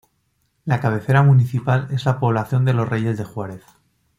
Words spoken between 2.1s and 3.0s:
población de los